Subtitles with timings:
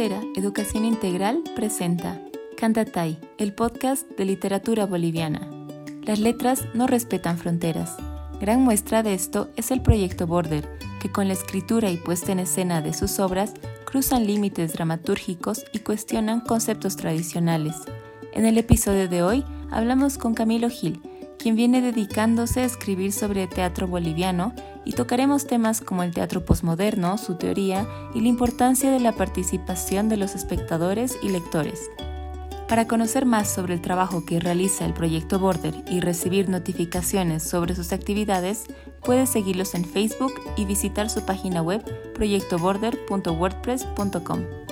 [0.00, 2.22] Educación Integral presenta
[2.56, 5.50] Cantatay, el podcast de literatura boliviana.
[6.04, 7.96] Las letras no respetan fronteras.
[8.40, 10.68] Gran muestra de esto es el proyecto Border,
[11.02, 13.54] que con la escritura y puesta en escena de sus obras
[13.86, 17.74] cruzan límites dramatúrgicos y cuestionan conceptos tradicionales.
[18.32, 21.02] En el episodio de hoy hablamos con Camilo Gil,
[21.38, 24.52] quien viene dedicándose a escribir sobre teatro boliviano
[24.84, 30.08] y tocaremos temas como el teatro posmoderno, su teoría y la importancia de la participación
[30.08, 31.90] de los espectadores y lectores.
[32.68, 37.74] Para conocer más sobre el trabajo que realiza el proyecto Border y recibir notificaciones sobre
[37.74, 38.64] sus actividades,
[39.02, 41.82] puedes seguirlos en Facebook y visitar su página web
[42.12, 44.67] proyectoborder.wordpress.com.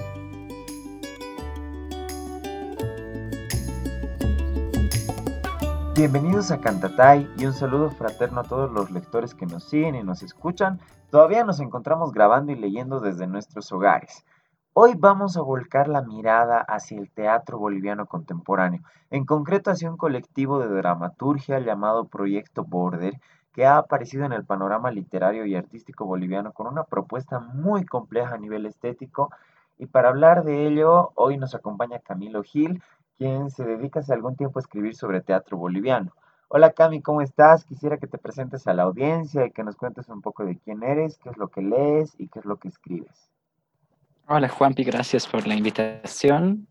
[5.97, 10.03] Bienvenidos a Cantatay y un saludo fraterno a todos los lectores que nos siguen y
[10.03, 10.79] nos escuchan.
[11.11, 14.27] Todavía nos encontramos grabando y leyendo desde nuestros hogares.
[14.75, 19.97] Hoy vamos a volcar la mirada hacia el teatro boliviano contemporáneo, en concreto hacia un
[19.97, 23.19] colectivo de dramaturgia llamado Proyecto Border,
[23.55, 28.35] que ha aparecido en el panorama literario y artístico boliviano con una propuesta muy compleja
[28.35, 29.31] a nivel estético.
[29.79, 32.83] Y para hablar de ello, hoy nos acompaña Camilo Gil,
[33.17, 36.13] quien se dedica hace algún tiempo a escribir sobre teatro boliviano.
[36.49, 37.65] Hola Cami, ¿cómo estás?
[37.65, 40.83] Quisiera que te presentes a la audiencia y que nos cuentes un poco de quién
[40.83, 43.31] eres, qué es lo que lees y qué es lo que escribes.
[44.29, 46.69] Hola Juanpi, gracias por la invitación.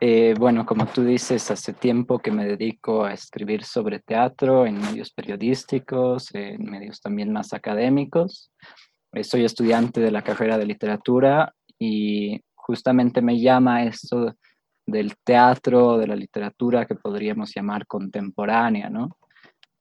[0.00, 4.80] Eh, bueno, como tú dices, hace tiempo que me dedico a escribir sobre teatro en
[4.80, 8.50] medios periodísticos, en medios también más académicos.
[9.12, 14.34] Eh, soy estudiante de la carrera de literatura y justamente me llama esto
[14.86, 19.16] del teatro, de la literatura que podríamos llamar contemporánea, ¿no?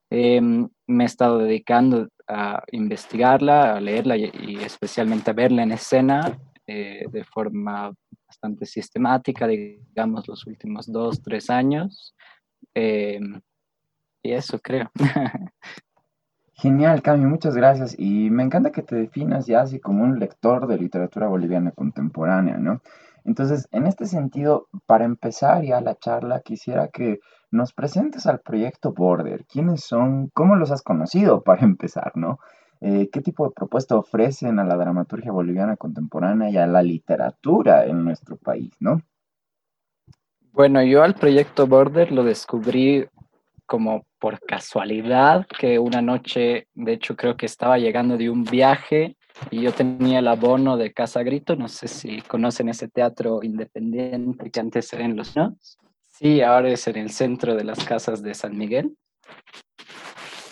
[0.10, 6.38] Em, me he estado dedicando a investigarla, a leerla y, especialmente a verla en escena
[6.68, 7.92] eh, de forma
[8.28, 12.16] bastante sistemática, digamos, los últimos dos, tres años.
[12.74, 13.42] Em,
[14.24, 14.90] y eso creo.
[16.54, 17.96] Genial, Cami, muchas gracias.
[17.98, 22.58] Y me encanta que te definas ya así como un lector de literatura boliviana contemporánea,
[22.58, 22.82] ¿no?
[23.26, 27.20] Entonces, en este sentido, para empezar ya la charla, quisiera que
[27.52, 29.46] nos presentes al proyecto Border.
[29.46, 30.30] ¿Quiénes son?
[30.34, 32.40] ¿Cómo los has conocido para empezar, no?
[32.82, 37.86] Eh, ¿Qué tipo de propuesta ofrecen a la dramaturgia boliviana contemporánea y a la literatura
[37.86, 39.02] en nuestro país, no?
[40.52, 43.08] Bueno, yo al proyecto Border lo descubrí
[43.66, 49.16] como por casualidad, que una noche, de hecho creo que estaba llegando de un viaje
[49.52, 54.52] y yo tenía el abono de Casa Grito, no sé si conocen ese teatro independiente
[54.52, 55.58] que antes era en Los ¿no?
[56.12, 58.96] Sí, ahora es en el centro de las casas de San Miguel.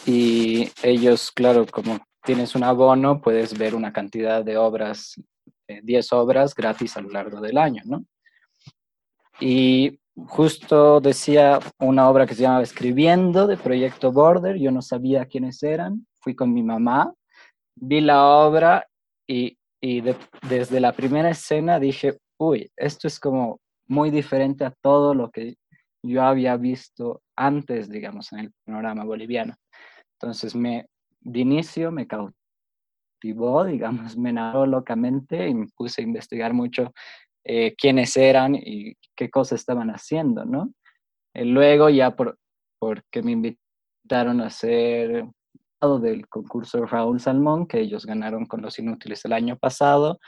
[0.05, 5.21] Y ellos, claro, como tienes un abono, puedes ver una cantidad de obras,
[5.67, 8.03] 10 eh, obras gratis a lo largo del año, ¿no?
[9.39, 15.25] Y justo decía una obra que se llamaba Escribiendo de Proyecto Border, yo no sabía
[15.25, 17.13] quiénes eran, fui con mi mamá
[17.75, 18.87] vi la obra
[19.27, 25.31] y, desde la primera escena dije, uy, esto es como muy diferente a todo lo
[25.31, 25.55] que
[26.03, 29.55] yo había visto antes, digamos, en el panorama boliviano.
[30.19, 30.85] Entonces, me,
[31.19, 36.91] de inicio me cautivó, digamos, me enamoró locamente y me puse a investigar mucho
[37.43, 40.71] eh, quiénes eran y qué cosas estaban haciendo, ¿no?
[41.33, 42.37] Eh, luego ya por,
[42.79, 45.25] porque me invitaron a hacer
[45.81, 50.19] del concurso Raúl Salmón, que ellos ganaron con Los Inútiles el año pasado,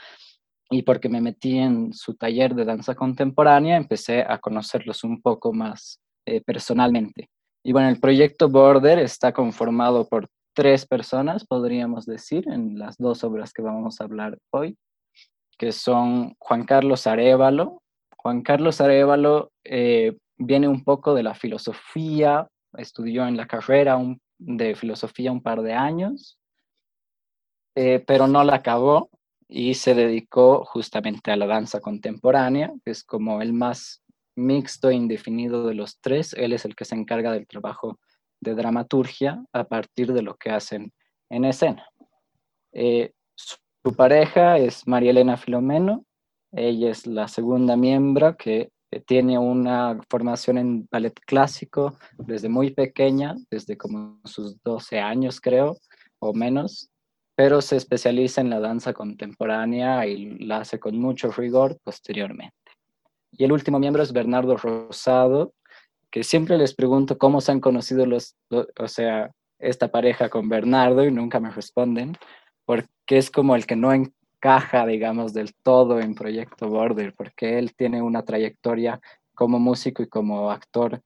[0.70, 5.54] y porque me metí en su taller de danza contemporánea, empecé a conocerlos un poco
[5.54, 7.30] más eh, personalmente.
[7.64, 13.24] Y bueno, el proyecto Border está conformado por tres personas, podríamos decir, en las dos
[13.24, 14.76] obras que vamos a hablar hoy,
[15.58, 17.82] que son Juan Carlos Arevalo.
[18.18, 22.48] Juan Carlos Arevalo eh, viene un poco de la filosofía,
[22.78, 26.40] estudió en la carrera un de filosofía un par de años,
[27.76, 29.10] eh, pero no la acabó
[29.48, 34.04] y se dedicó justamente a la danza contemporánea, que es como el más
[34.36, 36.34] mixto e indefinido de los tres.
[36.34, 38.00] Él es el que se encarga del trabajo
[38.42, 40.92] de dramaturgia a partir de lo que hacen
[41.30, 41.88] en escena.
[42.72, 46.06] Eh, su pareja es María Elena Filomeno,
[46.52, 53.36] ella es la segunda miembro que tiene una formación en ballet clásico desde muy pequeña,
[53.50, 55.78] desde como sus 12 años creo,
[56.20, 56.90] o menos,
[57.36, 62.56] pero se especializa en la danza contemporánea y la hace con mucho rigor posteriormente.
[63.32, 65.54] Y el último miembro es Bernardo Rosado,
[66.12, 71.04] que siempre les pregunto cómo se han conocido los, o sea, esta pareja con Bernardo
[71.06, 72.16] y nunca me responden,
[72.66, 73.92] porque es como el que no
[74.44, 79.00] encaja, digamos, del todo en Proyecto Border, porque él tiene una trayectoria
[79.34, 81.02] como músico y como actor,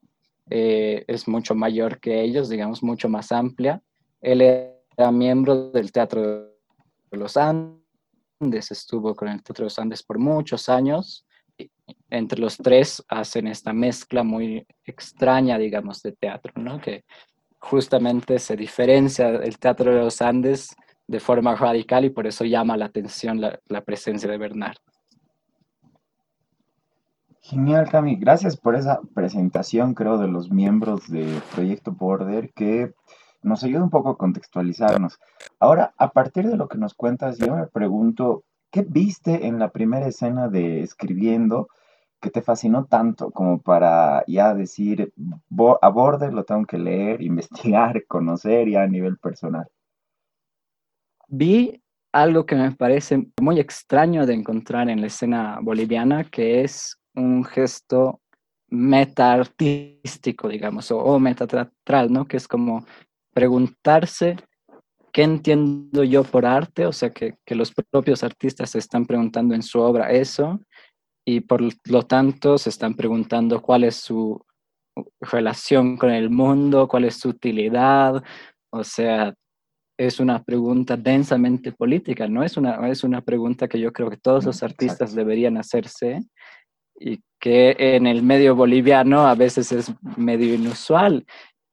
[0.50, 3.80] eh, es mucho mayor que ellos, digamos, mucho más amplia.
[4.22, 6.48] Él era miembro del Teatro
[7.12, 11.24] de los Andes, estuvo con el Teatro de los Andes por muchos años.
[12.10, 16.80] Entre los tres hacen esta mezcla muy extraña, digamos, de teatro, ¿no?
[16.82, 17.04] Que
[17.60, 20.76] justamente se diferencia del Teatro de los Andes
[21.08, 24.78] de forma radical y por eso llama la atención la, presencia de Bernard.
[27.42, 28.18] Genial, Cami.
[28.18, 32.94] Gracias por esa presentación, creo, de los miembros de Proyecto Border que
[33.42, 35.18] nos ayuda un poco a contextualizarnos.
[35.60, 39.72] Ahora, a partir de lo que nos cuentas, yo me pregunto, ¿qué viste en la
[39.72, 41.70] primera escena de Escribiendo
[42.20, 45.14] que te fascinó tanto como para ya decir,
[45.82, 49.68] a Border lo tengo que leer, investigar, conocer ya a nivel personal?
[51.28, 51.82] Vi
[52.14, 57.44] algo que me parece muy extraño de encontrar en la escena boliviana, que es un
[57.44, 58.22] gesto
[58.70, 62.26] meta-artístico, digamos, o, o ¿no?
[62.28, 62.86] Que es como
[63.34, 64.38] preguntarse
[65.12, 69.56] qué entiendo yo por arte, o sea, que, que los propios artistas se están preguntando
[69.56, 70.60] en su obra eso,
[71.26, 74.42] y por lo tanto se están preguntando cuál es su
[75.20, 78.24] relación con el mundo, cuál es su utilidad,
[78.72, 79.34] o sea,
[79.98, 84.18] es una pregunta densamente política, no es una, es una pregunta que yo creo que
[84.18, 86.22] todos los artistas deberían hacerse
[87.00, 91.26] y que en el medio boliviano a veces es medio inusual.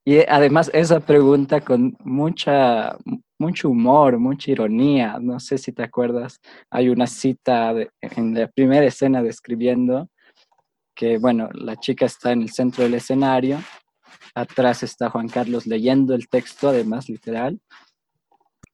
[0.06, 2.97] Y además esa pregunta con mucha,
[3.38, 8.85] mucho humor, mucha ironía, no sé si te acuerdas, hay una cita en la primera
[8.85, 10.09] escena describiendo
[10.94, 13.59] que, bueno, la chica está en el centro del escenario,
[14.35, 17.59] atrás está Juan Carlos leyendo el texto, además literal,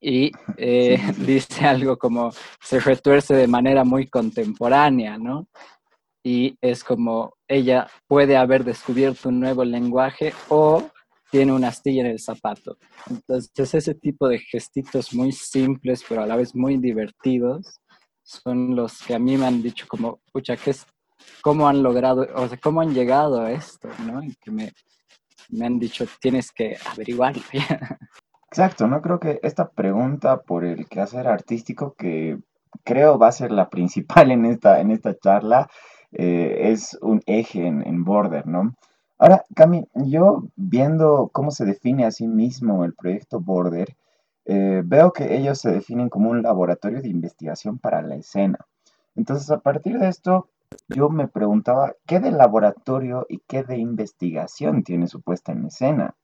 [0.01, 5.49] y eh, dice algo como se retuerce de manera muy contemporánea, ¿no?
[6.23, 10.91] Y es como ella puede haber descubierto un nuevo lenguaje o
[11.31, 12.77] tiene una astilla en el zapato.
[13.09, 17.81] Entonces ese tipo de gestitos muy simples, pero a la vez muy divertidos,
[18.23, 20.87] son los que a mí me han dicho como, pucha, ¿qué es,
[21.41, 24.23] ¿cómo han logrado, o sea, cómo han llegado a esto, ¿no?
[24.23, 24.73] Y que me,
[25.49, 27.43] me han dicho, tienes que averiguarlo.
[28.53, 29.01] Exacto, ¿no?
[29.01, 32.39] Creo que esta pregunta por el quehacer artístico, que
[32.85, 35.69] creo va a ser la principal en esta, en esta charla,
[36.13, 38.75] eh, es un eje en, Border, ¿no?
[39.19, 43.97] Ahora, Cami, yo viendo cómo se define a sí mismo el proyecto Border,
[44.47, 48.59] eh, veo que ellos se definen como un laboratorio de investigación para la escena.
[49.15, 50.49] Entonces, a partir de esto,
[50.89, 56.17] yo me preguntaba, ¿qué de laboratorio y qué de investigación tiene su puesta en escena?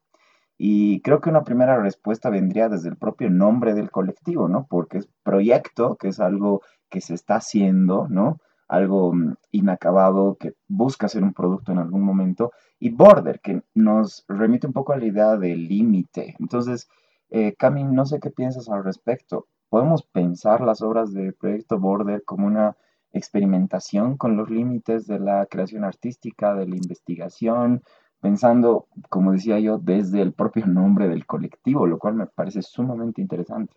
[0.58, 4.67] Y creo que una primera respuesta vendría desde el propio nombre del colectivo, ¿no?
[4.69, 8.38] Porque es proyecto, que es algo que se está haciendo, ¿no?
[8.69, 12.53] Algo mm, inacabado que busca ser un producto en algún momento.
[12.79, 16.37] Y border, que nos remite un poco a la idea del límite.
[16.38, 16.88] Entonces,
[17.31, 17.55] eh,
[17.91, 19.47] no sé qué piensas al respecto.
[19.69, 22.76] ¿Podemos pensar las obras de Proyecto Border como una
[23.12, 27.82] experimentación con los límites de la creación artística, de la investigación,
[28.20, 33.20] pensando, como decía yo, desde el propio nombre del colectivo, lo cual me parece sumamente
[33.20, 33.74] interesante.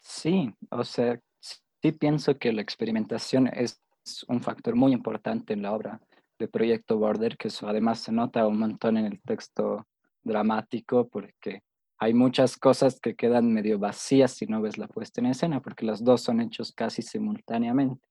[0.00, 3.80] Sí, o sea, sí pienso que la experimentación es
[4.28, 6.00] un factor muy importante en la obra
[6.38, 9.86] de Proyecto Border, que eso además se nota un montón en el texto
[10.22, 11.62] dramático, porque
[11.98, 15.84] hay muchas cosas que quedan medio vacías si no ves la puesta en escena, porque
[15.84, 18.06] los dos son hechos casi simultáneamente.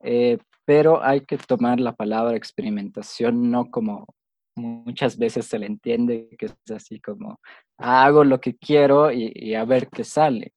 [0.00, 4.06] Eh, pero hay que tomar la palabra experimentación no como
[4.56, 7.40] muchas veces se le entiende que es así como
[7.78, 10.52] hago lo que quiero y, a ver qué sale.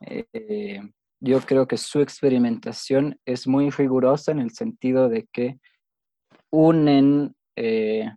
[0.00, 0.80] Eh,
[1.20, 5.58] yo creo que su experimentación es muy rigurosa en el sentido de que
[6.50, 8.10] unen, eh,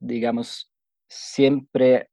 [0.00, 0.72] digamos,
[1.08, 2.08] siempre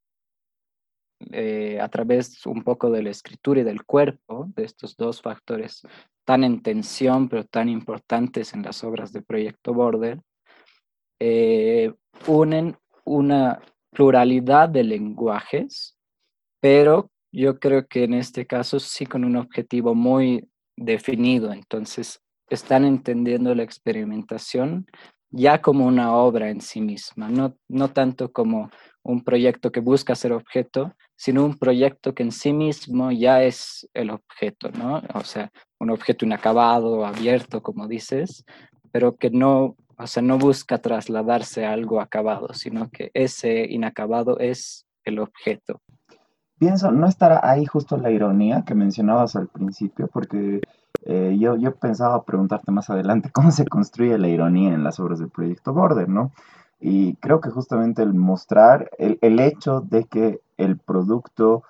[1.31, 5.83] eh, a través un poco de la escritura y del cuerpo, de estos dos factores
[6.25, 10.21] tan en tensión, pero tan importantes en las obras de Proyecto Border,
[11.23, 11.93] eh,
[12.25, 12.75] unen
[13.05, 13.61] una
[13.91, 15.95] pluralidad de lenguajes,
[16.59, 21.53] pero yo creo que en este caso sí con un objetivo muy definido.
[21.53, 24.87] Entonces, están entendiendo la experimentación
[25.29, 28.71] ya como una obra en sí misma, no, no tanto como
[29.03, 33.87] un proyecto que busca ser objeto, sino un proyecto que en sí mismo ya es
[33.93, 35.03] el objeto, ¿no?
[35.13, 38.43] O sea, un objeto inacabado, abierto, como dices,
[38.91, 44.39] pero que no o sea, no busca trasladarse a algo acabado, sino que ese inacabado
[44.39, 45.81] es el objeto.
[46.58, 50.08] Pienso, ¿no estará ahí justo la ironía que mencionabas al principio?
[50.08, 50.62] Porque
[51.05, 55.20] eh, yo, yo pensaba preguntarte más adelante cómo se construye la ironía en las obras
[55.20, 56.31] del proyecto Border, ¿no?
[56.79, 61.63] Y creo que justamente el mostrar, el, el hecho de que el producto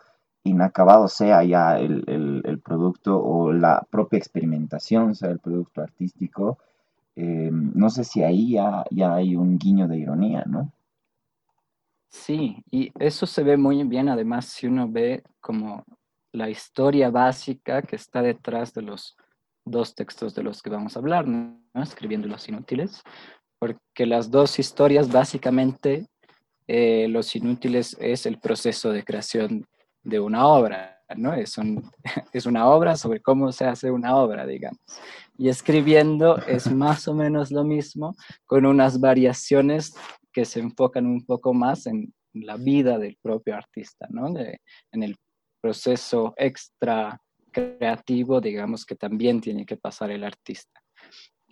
[0.44, 6.58] inacabado sea ya el, el, el, producto o la propia experimentación sea el producto artístico,
[7.16, 10.72] eh, no sé si ahí ya, ya hay un guiño de ironía, ¿no?
[12.10, 15.86] Sí, y eso se ve muy bien además si uno ve como
[16.34, 19.16] la historia básica que está detrás de los
[19.66, 21.58] dos textos de los que vamos a hablar, ¿no?
[21.76, 23.02] escribiendo los inútiles,
[23.60, 26.08] porque las dos historias básicamente,
[26.68, 29.68] eh, los inútiles es el proceso de creación
[30.04, 31.34] de una obra, ¿no?
[31.34, 31.92] Es, un,
[32.34, 34.80] es una obra sobre cómo se hace una obra, digamos.
[35.42, 39.96] Y escribiendo es más o menos lo mismo, con unas variaciones
[40.32, 44.32] que se enfocan un poco más en la vida del propio artista, ¿no?
[44.32, 45.18] De, en el
[45.60, 47.20] proceso extra
[47.52, 50.80] creativo, digamos, que también tiene que pasar el artista.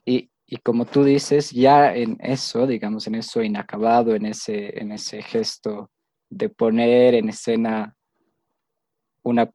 [0.06, 4.92] Y, y, como tú dices, ya en eso, digamos, en eso inacabado, en ese, en
[4.92, 5.90] ese gesto
[6.30, 7.96] de poner en escena
[9.24, 9.52] una,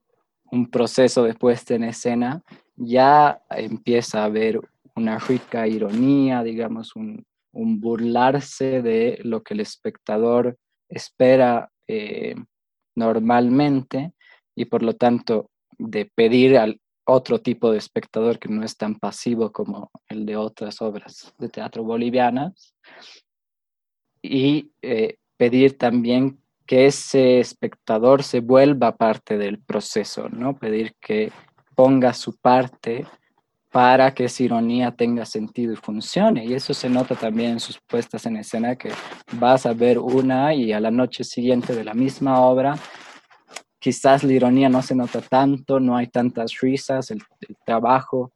[0.51, 2.43] un proceso de puesta en escena,
[2.77, 4.61] ya empieza a haber
[4.97, 12.35] una rica ironía, digamos, un, burlarse de lo que el espectador espera eh,
[12.97, 14.13] normalmente
[14.57, 18.97] y por lo tanto de pedir al otro tipo de espectador que no es tan
[18.97, 22.75] pasivo como el de otras obras de teatro bolivianas
[24.21, 30.57] y eh, pedir también que ese espectador se vuelva parte del proceso, ¿no?
[30.57, 31.31] Pedir que
[31.75, 33.07] ponga su parte
[33.75, 36.45] para que esa ironía tenga sentido y funcione.
[36.45, 38.93] Y eso se nota también en sus puestas en escena, que
[39.33, 42.77] vas a ver una y a la noche siguiente de la misma obra,
[43.81, 47.21] quizás la ironía no se nota tanto, no hay tantas risas, el,
[47.67, 48.33] trabajo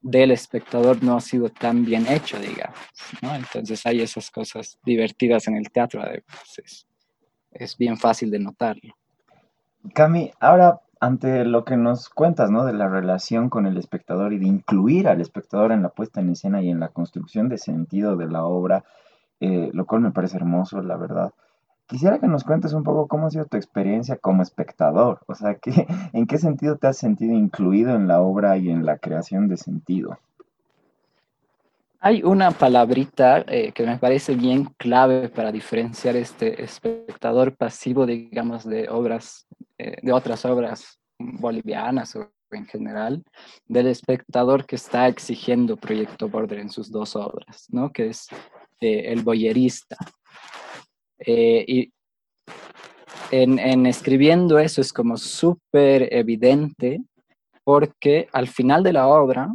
[0.00, 2.78] del espectador no ha sido tan bien hecho, digamos.
[3.22, 3.34] ¿no?
[3.34, 6.58] Entonces hay esas cosas divertidas en el teatro, además.
[6.62, 6.86] Es,
[7.50, 8.94] es bien fácil de notarlo.
[9.94, 12.64] Cami, ahora ante lo que nos cuentas, ¿no?
[12.64, 16.30] De la relación con el espectador y de incluir al espectador en la puesta en
[16.30, 18.84] escena y en la construcción de sentido de la obra,
[19.40, 21.32] eh, lo cual me parece hermoso, la verdad.
[21.88, 25.56] Quisiera que nos cuentes un poco cómo ha sido tu experiencia como espectador, o sea,
[25.56, 29.48] ¿qué, ¿en qué sentido te has sentido incluido en la obra y en la creación
[29.48, 30.20] de sentido?
[32.04, 38.64] Hay una palabrita eh, que me parece bien clave para diferenciar este espectador pasivo, digamos,
[38.64, 39.46] de obras
[39.78, 43.22] eh, de otras obras bolivianas o en general,
[43.68, 47.92] del espectador que está exigiendo Proyecto Border en sus dos obras, ¿no?
[47.92, 48.26] que es
[48.80, 49.96] eh, el boyerista.
[51.24, 51.92] Y
[53.30, 57.00] en, escribiendo eso es como súper evidente
[57.62, 59.54] porque al final de la obra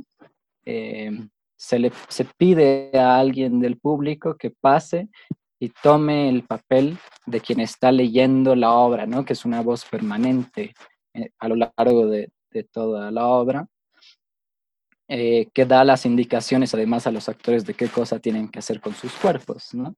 [1.58, 5.10] se le se pide a alguien del público que pase
[5.60, 9.26] y tome el papel de quien está leyendo la obra, ¿no?
[9.26, 10.74] que es una voz permanente
[11.14, 13.68] eh, a lo largo de, de, toda la obra,
[15.08, 18.80] eh, que da las indicaciones además a los actores de qué cosa tienen que hacer
[18.80, 19.74] con sus cuerpos.
[19.74, 19.96] ¿no?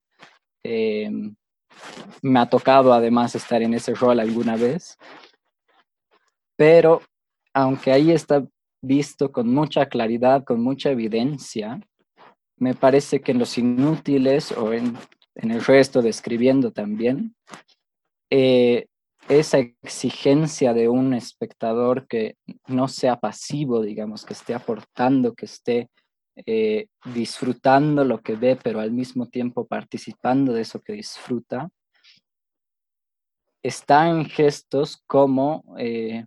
[0.63, 1.11] Eh,
[2.21, 4.97] me ha tocado además estar en ese rol alguna vez,
[6.55, 7.01] pero
[7.53, 8.45] aunque ahí está
[8.81, 11.79] visto con mucha claridad, con mucha evidencia,
[12.57, 14.97] me parece que en los inútiles o en
[15.41, 17.35] en el resto describiendo también,
[18.29, 18.87] eh,
[19.27, 22.35] esa exigencia de un espectador que
[22.67, 25.89] no sea pasivo, digamos, que esté aportando, que esté
[26.45, 31.69] eh, disfrutando lo que ve, pero al mismo tiempo participando de eso que disfruta,
[33.63, 36.25] está en gestos como, eh,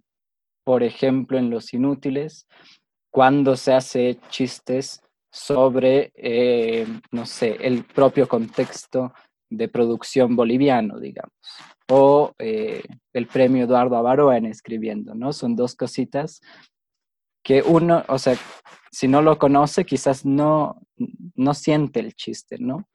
[0.64, 2.46] por ejemplo, en Los Inútiles,
[3.10, 9.12] cuando se hace chistes sobre, eh, no sé, el propio contexto
[9.50, 11.32] de producción boliviano, digamos,
[11.90, 15.32] o eh, el premio Eduardo Avaroa en escribiendo, ¿no?
[15.32, 16.40] Son dos cositas
[17.42, 18.36] que uno, o sea,
[18.90, 20.80] si no lo conoce, quizás no,
[21.34, 22.88] no siente el chiste, ¿no?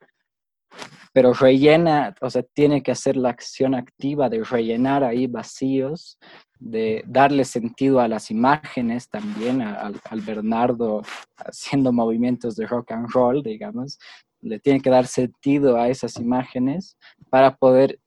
[1.14, 6.18] Pero rellena, o sea, tiene que hacer la acción activa de rellenar ahí vacíos
[6.60, 11.02] de darle sentido a las imágenes también, al, Bernardo
[11.38, 14.00] haciendo movimientos de rock and roll, digamos,
[14.42, 16.98] le tiene que dar sentido a esas imágenes
[17.30, 18.00] para poder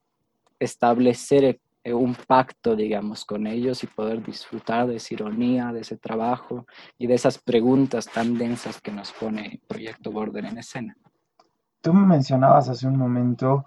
[0.59, 5.97] establecer eh, un pacto, digamos, con ellos y poder disfrutar de esa ironía, de ese
[5.97, 6.67] trabajo
[6.99, 10.97] y de esas preguntas tan densas que nos pone Proyecto Border en escena.
[11.81, 13.65] Tú me mencionabas hace un momento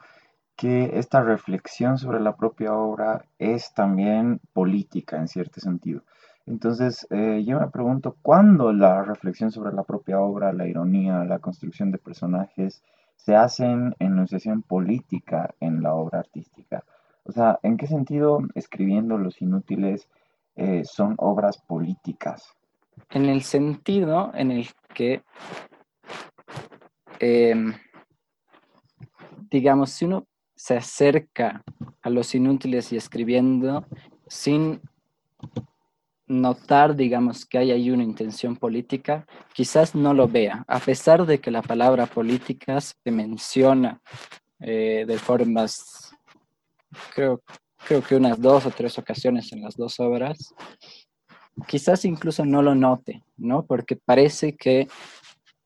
[0.55, 6.03] que esta reflexión sobre la propia obra es también política en cierto sentido.
[6.45, 11.39] Entonces, eh, yo me pregunto, ¿cuándo la reflexión sobre la propia obra, la ironía, la
[11.39, 12.83] construcción de personajes
[13.15, 16.83] se hacen enunciación política en la obra artística?
[17.23, 20.09] O sea, ¿en qué sentido escribiendo Los Inútiles
[20.55, 22.53] eh, son obras políticas?
[23.09, 25.23] En el sentido en el que,
[27.19, 27.73] em,
[29.49, 30.27] digamos, si uno
[30.63, 31.61] se acerca
[32.01, 33.85] a Los Inútiles y escribiendo
[34.27, 34.79] sin
[36.25, 41.41] notar, digamos, que hay ahí una intención política, quizás no lo vea, a pesar de
[41.41, 43.99] que la palabra política se menciona
[44.61, 46.15] eh, de formas,
[47.13, 47.41] creo,
[47.85, 50.55] creo que unas dos o tres ocasiones en las dos obras,
[51.67, 53.65] quizás incluso no lo note, ¿no?
[53.65, 54.87] Porque parece que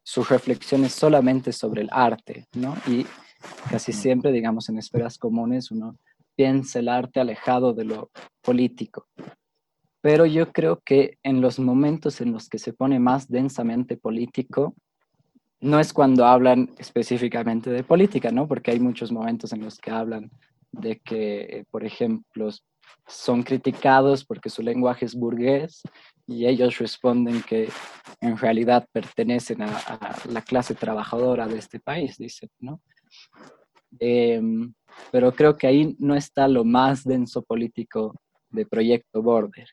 [0.01, 2.75] su reflexión es solamente sobre el arte, ¿no?
[2.87, 3.05] Y
[3.70, 5.98] casi siempre, digamos, en esferas comunes uno
[6.36, 9.08] piensa el arte alejado de lo político.
[10.01, 14.75] Pero yo creo que en los momentos en los que se pone más densamente político,
[15.60, 18.48] no es cuando hablan específicamente de política, ¿no?
[18.48, 20.29] Porque hay muchos momentos en los que hablan
[20.72, 22.50] de que, eh, por ejemplo,
[23.08, 25.82] son criticados porque su lenguaje es burgués
[26.27, 27.70] y ellos responden que
[28.22, 32.82] en realidad pertenecen a, la clase trabajadora de este país, dicen, ¿no?
[33.99, 34.73] Em,
[35.11, 38.13] pero creo que ahí no está lo más denso político
[38.49, 39.67] de Proyecto Border,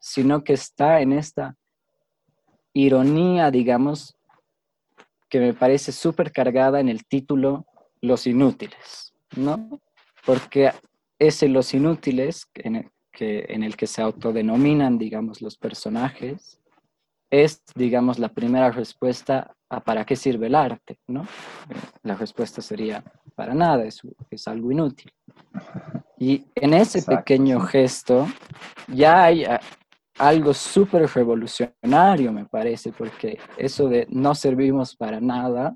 [0.00, 1.56] sino que está en esta
[2.72, 4.16] ironía, digamos,
[5.28, 7.66] que me parece súper cargada en el título
[8.00, 9.80] Los Inútiles, ¿no?
[10.26, 10.70] Porque
[11.18, 16.61] es en Los Inútiles en el que, en el que se autodenominan, digamos, los personajes,
[17.32, 21.26] es, digamos, la primera respuesta a para qué sirve el arte, ¿no?
[22.02, 23.02] La respuesta sería
[23.34, 25.10] para nada, es, es algo inútil.
[26.18, 28.28] Y en ese pequeño gesto
[28.86, 29.60] ya hay ah,
[30.18, 35.74] algo súper revolucionario, me parece, porque eso de no servimos para nada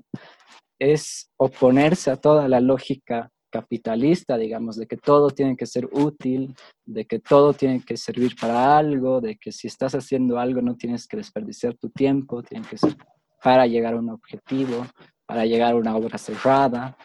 [0.79, 6.55] es oponerse a toda la lógica capitalista, digamos, de que todo tiene que ser útil,
[6.85, 10.75] de que todo tiene que servir para algo, de que si estás haciendo algo no
[10.75, 12.95] tienes que desperdiciar tu tiempo, tiene que ser
[13.41, 14.85] para llegar a un objetivo,
[15.25, 16.97] para llegar a una obra cerrada.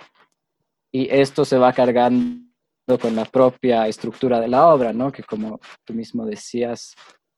[0.90, 2.42] Y esto se va cargando
[3.00, 5.11] con la propia estructura de la obra, ¿no?
[5.11, 6.94] Que como tú mismo decías,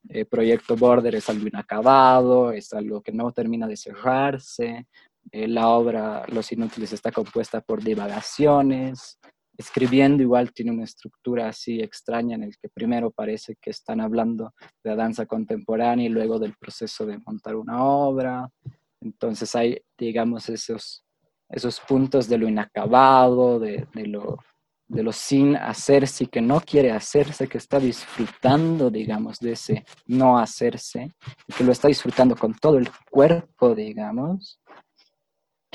[0.09, 4.87] el Proyecto Border es algo inacabado, es algo que no termina de cerrarse,
[5.31, 9.19] eh, la obra Los Inútiles está compuesta por divagaciones.
[9.57, 14.53] Escribiendo igual tiene una estructura así extraña en el que primero parece que están hablando
[14.83, 18.49] de la danza contemporánea y luego del proceso de montar una obra.
[18.99, 21.05] Entonces hay, digamos, esos,
[21.49, 24.39] esos puntos de lo inacabado, de, de lo,
[24.87, 29.85] de lo sin hacerse y que no quiere hacerse, que está disfrutando, digamos, de ese
[30.05, 31.11] no hacerse,
[31.57, 34.59] que lo está disfrutando con todo el cuerpo, digamos,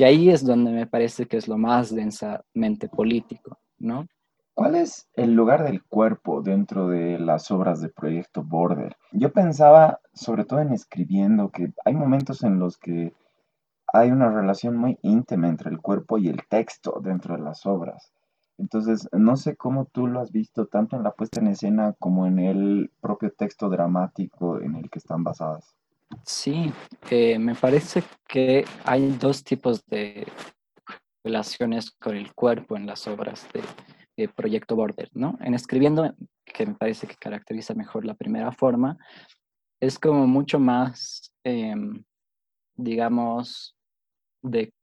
[0.01, 4.07] que ahí es donde me parece que es lo más densamente político, ¿no?
[4.55, 8.97] ¿Cuál es el lugar del cuerpo dentro de las obras de Proyecto Border?
[9.13, 13.13] Yo pensaba, sobre todo en escribiendo, que hay momentos en los que
[13.93, 18.11] hay una relación muy íntima entre el cuerpo y el texto dentro de las obras.
[18.57, 22.27] Entonces, no sé cómo tú lo has visto tanto en la puesta en escena como
[22.27, 25.77] en el propio texto dramático en el que están basadas.
[26.25, 26.73] Sí,
[27.11, 30.27] eh, me parece que hay dos tipos de
[31.25, 33.63] relaciones con el cuerpo en las obras de,
[34.37, 35.39] Proyecto Border, ¿no?
[35.41, 38.99] En escribiendo, que me parece que caracteriza mejor la primera forma,
[39.81, 42.05] es como mucho más, em,
[42.77, 43.75] digamos,
[44.43, 44.75] de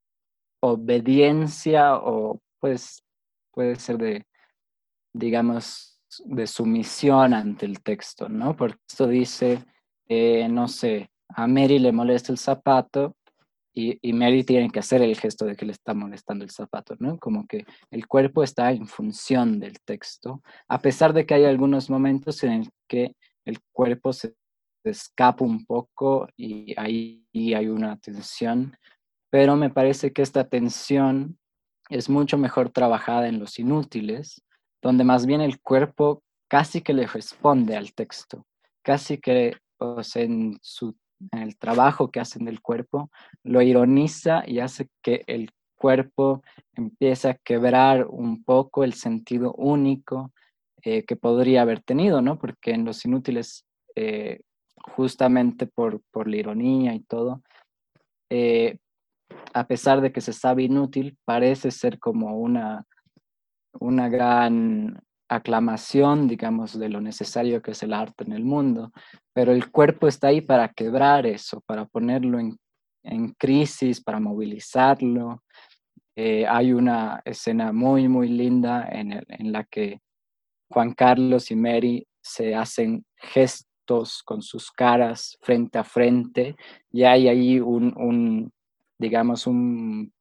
[0.60, 3.04] obediencia o pues
[3.52, 4.26] puede ser de,
[5.14, 8.56] digamos, de sumisión ante el texto, ¿no?
[8.56, 9.64] Porque esto dice,
[10.08, 13.16] eh, no sé, a Mary le molesta el zapato
[13.74, 16.96] y, y, Mary tiene que hacer el gesto de que le está molestando el zapato,
[17.00, 17.20] ¿no?
[17.20, 21.90] Como que el cuerpo está en función del texto, a pesar de que hay algunos
[21.90, 24.34] momentos en que el cuerpo se,
[24.90, 28.78] escapa un poco y ahí hay una tensión,
[29.30, 31.38] pero me parece que esta tensión
[31.90, 34.44] es mucho mejor trabajada en los inútiles,
[34.82, 38.46] donde más bien el cuerpo casi que le responde al texto,
[38.82, 40.96] casi que o sea, en su
[41.32, 43.10] el trabajo que hacen del cuerpo,
[43.44, 46.42] lo ironiza y hace que el cuerpo
[46.74, 50.32] empiece a quebrar un poco el sentido único
[50.84, 52.38] eh, que podría haber tenido, ¿no?
[52.38, 54.42] Porque en Los Inútiles, eh,
[54.96, 57.42] justamente por, por, la ironía y todo,
[58.30, 58.78] eh,
[59.54, 62.86] a pesar de que se sabe inútil, parece ser como una,
[63.80, 68.92] una gran aclamación, digamos, de lo necesario que es el arte en el mundo,
[69.34, 72.58] pero el cuerpo está ahí para quebrar eso, para ponerlo en,
[73.38, 75.44] crisis, para movilizarlo.
[76.16, 80.00] Eh, hay una escena muy, muy linda en, la que
[80.70, 86.56] Juan Carlos y Mary se hacen gestos con sus caras frente a frente
[86.92, 88.52] y hay ahí un
[89.00, 90.12] digamos, un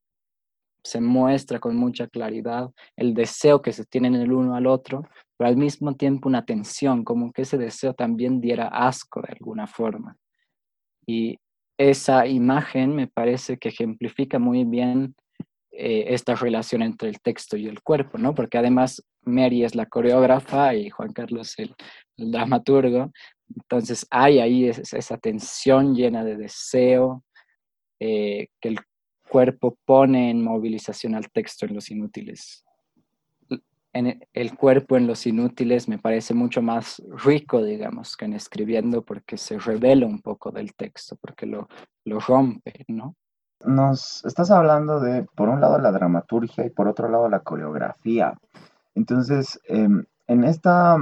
[0.87, 5.03] se muestra con mucha claridad el deseo que se tienen el uno al otro,
[5.37, 9.66] pero al mismo tiempo una tensión, como que ese deseo también diera asco de alguna
[9.66, 10.16] forma.
[11.07, 11.38] Y
[11.79, 15.14] esa imagen me parece que ejemplifica muy bien
[15.72, 18.35] eh, esta relación entre el texto y el cuerpo, ¿no?
[18.35, 21.75] Porque además Mary es la coreógrafa y Juan Carlos el,
[22.16, 23.12] dramaturgo,
[23.55, 27.22] entonces hay ahí esa tensión llena de deseo
[28.01, 28.79] eh, que el
[29.26, 32.64] cuerpo pone en movilización al texto en los inútiles.
[33.92, 38.34] En e, el cuerpo en los inútiles me parece mucho más rico, digamos, que en
[38.34, 41.68] escribiendo porque se revela un poco del texto, porque lo,
[42.04, 43.14] lo rompe, ¿no?
[43.64, 48.34] Nos estás hablando de, por un lado, la dramaturgia y por otro lado, la coreografía.
[48.94, 50.96] Entonces, em, en, esta,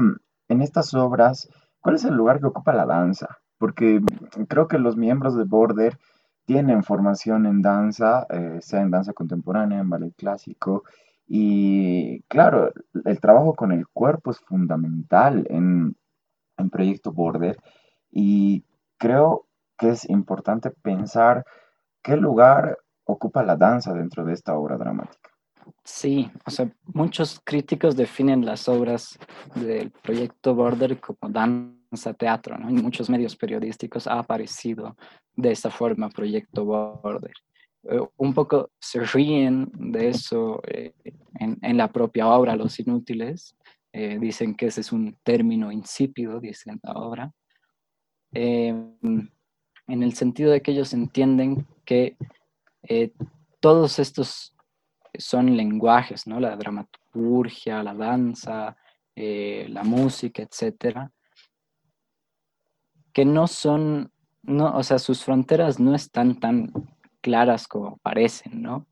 [0.49, 1.49] en estas obras,
[1.81, 3.39] ¿cuál es el lugar que ocupa la danza?
[3.59, 4.01] Porque
[4.49, 5.99] creo que los miembros de Border
[6.45, 10.85] tienen formación en danza, eh, sea en danza contemporánea, en ballet clásico.
[11.27, 12.73] Y claro,
[13.05, 15.97] el trabajo con el cuerpo es fundamental en,
[16.57, 17.57] en Proyecto Border.
[18.11, 18.65] Y
[18.99, 19.47] creo
[19.79, 21.45] que es importante pensar
[22.03, 25.31] qué lugar ocupa la danza dentro de esta obra dramática.
[25.83, 29.19] Sí, o sea, muchos críticos definen las obras
[29.55, 31.84] del proyecto Border como danza
[32.15, 32.69] teatro, ¿no?
[32.69, 34.97] En muchos medios periodísticos ha aparecido
[35.35, 37.33] de esta forma proyecto Border.
[37.87, 40.95] Eh, un poco se ríen de eso eh,
[41.39, 43.57] en, la propia obra Los Inútiles.
[43.93, 47.33] Eh, dicen que ese es un término insípido, dicen la obra.
[48.33, 49.31] Em,
[49.87, 52.17] en el sentido de que ellos entienden que
[53.61, 54.57] todos estos
[55.19, 56.41] son lenguajes, ¿no?
[56.41, 58.77] La dramaturgia, la danza,
[59.15, 61.11] la música, etcétera,
[63.15, 64.11] que no son,
[64.43, 66.71] no, o sea, sus fronteras no están tan
[67.23, 68.87] claras como parecen, ¿no?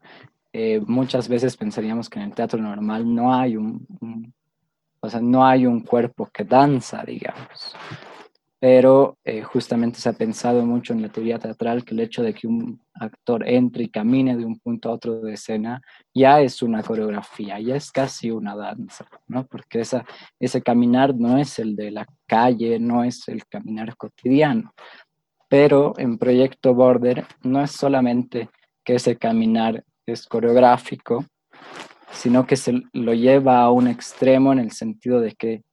[0.55, 4.33] Eh, muchas veces pensaríamos que en el teatro normal no hay un,
[5.01, 7.77] o sea, no hay un cuerpo que danza, digamos
[8.62, 12.33] pero eh, justamente se ha pensado mucho en la teoría teatral que el hecho de
[12.33, 15.83] que un actor entre y camine de un punto a otro de escena
[16.14, 19.44] ya es una coreografía, ya es casi una danza, ¿no?
[19.48, 20.05] Porque esa,
[20.38, 24.72] ese caminar no es el de la calle, no es el caminar cotidiano,
[25.48, 28.48] pero en Proyecto Border no es solamente
[28.85, 31.25] que ese caminar es coreográfico,
[32.12, 35.64] sino que se lo lleva a un extremo en el sentido de que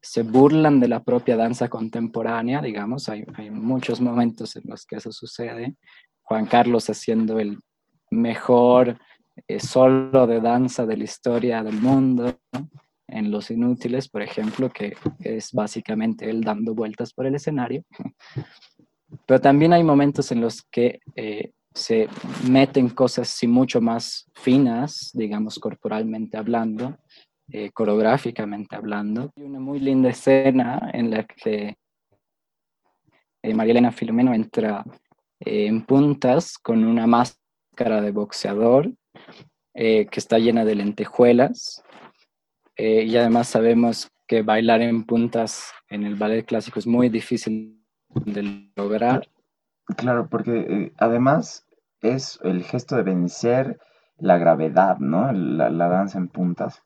[0.00, 5.12] se burlan de la propia danza contemporánea, digamos, hay, muchos momentos en los que eso
[5.12, 5.76] sucede.
[6.22, 7.58] Juan Carlos haciendo el
[8.10, 8.98] mejor
[9.48, 12.38] eh, solo de danza de la historia del mundo,
[13.08, 17.84] en Los Inútiles, por ejemplo, que es básicamente él dando vueltas por el escenario.
[19.26, 22.08] Pero también hay momentos en los que eh, se
[22.48, 26.96] meten cosas mucho más finas, digamos, corporalmente hablando,
[27.48, 29.30] eh, coreográficamente hablando.
[29.36, 31.76] Hay una muy linda escena en la que
[33.42, 34.84] eh, María Filomeno entra
[35.38, 38.90] eh, en puntas con una máscara de boxeador
[39.74, 41.84] que está llena de lentejuelas.
[42.78, 47.84] y además sabemos que bailar en puntas en el ballet clásico es muy difícil
[48.24, 49.28] de lograr.
[49.98, 51.66] Claro, porque además
[52.00, 53.78] es el gesto de vencer
[54.16, 55.30] la gravedad, ¿no?
[55.30, 56.85] la danza en puntas.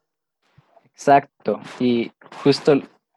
[1.01, 1.61] Exacto.
[1.79, 2.13] Y
[2.45, 2.75] justo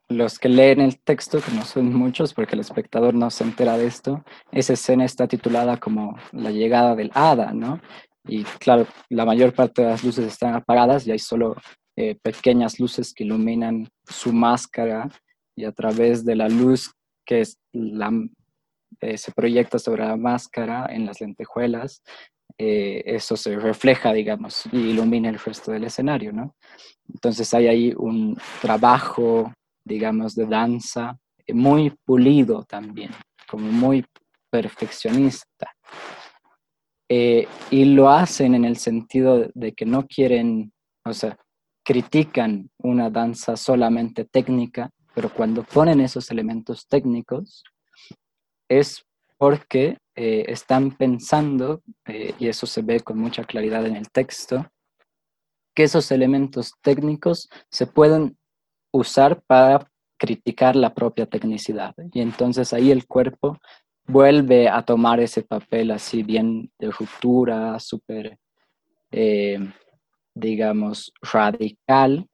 [0.07, 3.77] los que leen el texto, que no son muchos porque el espectador no se entera
[3.77, 7.81] de esto, esa escena está titulada como La llegada del hada, ¿no?
[8.25, 11.57] Y claro, la mayor parte de las luces están apagadas y hay solo
[11.97, 15.09] eh, pequeñas luces que iluminan su máscara
[15.53, 16.93] y a través de la luz
[17.25, 22.01] que eh, se proyecta sobre la máscara en las lentejuelas,
[22.57, 26.55] eh, eso se refleja, digamos, y ilumina el resto del escenario, ¿no?
[27.11, 29.51] Entonces hay ahí un trabajo,
[29.83, 33.11] digamos, de danza eh, muy pulido también,
[33.49, 34.05] como muy
[34.49, 35.73] perfeccionista.
[37.09, 40.71] Eh, y lo hacen en el sentido de que no quieren,
[41.05, 41.37] o sea,
[41.83, 47.63] critican una danza solamente técnica, pero cuando ponen esos elementos técnicos
[48.69, 49.03] es
[49.37, 54.69] porque eh, están pensando, eh, y eso se ve con mucha claridad en el texto,
[55.75, 58.37] que esos elementos técnicos se pueden
[58.91, 61.95] usar para criticar la propia tecnicidad.
[62.13, 63.57] Y entonces ahí el cuerpo
[64.05, 68.37] vuelve a tomar ese papel así bien de ruptura, súper,
[69.11, 69.59] eh,
[70.35, 72.27] digamos, radical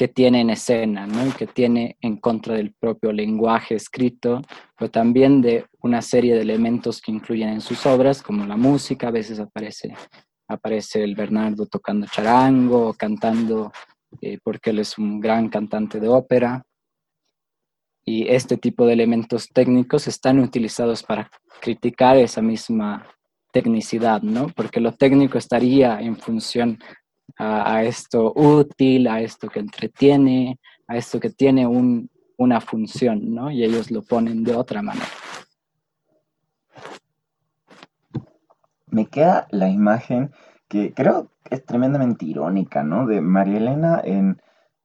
[0.00, 1.26] que tiene en escena, ¿no?
[1.26, 4.40] Y que tiene en contra del propio lenguaje escrito,
[4.78, 9.08] pero también de una serie de elementos que incluyen en sus obras, como la música,
[9.08, 9.94] a veces aparece,
[10.48, 13.72] aparece el Bernardo tocando charango, cantando,
[14.22, 16.62] eh, porque él es un gran cantante de ópera,
[18.02, 23.06] y este tipo de elementos técnicos están utilizados para criticar esa misma
[23.52, 24.48] tecnicidad, ¿no?
[24.48, 26.78] Porque lo técnico estaría en función
[27.38, 33.50] a, esto útil, a esto que entretiene, a esto que tiene una función, ¿no?
[33.50, 35.06] Y ellos lo ponen de otra manera.
[38.86, 40.32] Me queda la imagen
[40.68, 43.06] que creo es tremendamente irónica, ¿no?
[43.06, 44.40] De María Elena en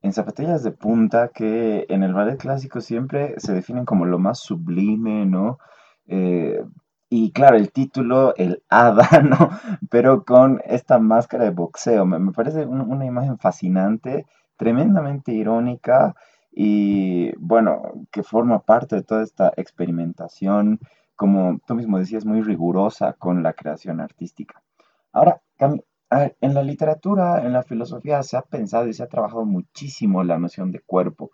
[0.05, 4.39] en zapatillas de punta que en el ballet clásico siempre se definen como lo más
[4.39, 5.57] sublime, ¿no?
[6.05, 6.63] Eh,
[7.09, 9.49] y claro, el título, el hada, ¿no?
[9.89, 12.05] Pero con esta máscara de boxeo.
[12.05, 14.25] Me, parece una imagen fascinante,
[14.57, 16.15] tremendamente irónica
[16.51, 20.79] y bueno, que forma parte de toda esta experimentación,
[21.15, 24.63] como tú mismo decías, muy rigurosa con la creación artística.
[25.11, 25.81] Ahora, Cami,
[26.41, 30.39] en la literatura, en la filosofía, se ha pensado y se ha trabajado muchísimo la
[30.39, 31.31] noción de cuerpo.